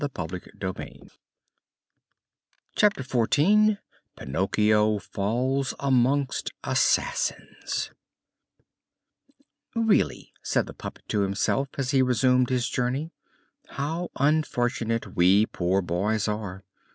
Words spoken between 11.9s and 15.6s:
he resumed his journey, "how unfortunate we